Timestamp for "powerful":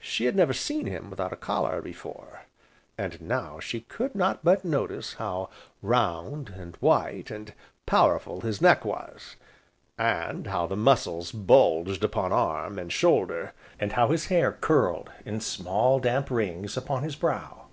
7.86-8.42